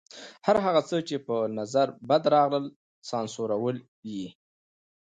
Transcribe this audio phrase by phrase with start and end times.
[0.45, 2.65] هر هغه څه چې په نظر بد راغلل
[3.09, 3.77] سانسورول
[4.13, 4.27] یې.